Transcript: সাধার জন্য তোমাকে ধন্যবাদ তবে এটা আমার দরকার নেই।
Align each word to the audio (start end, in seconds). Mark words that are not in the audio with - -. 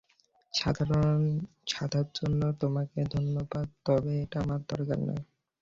সাধার 1.67 2.07
জন্য 2.17 2.41
তোমাকে 2.61 2.99
ধন্যবাদ 3.15 3.67
তবে 3.85 4.11
এটা 4.23 4.37
আমার 4.43 4.61
দরকার 4.69 4.99
নেই। 5.07 5.21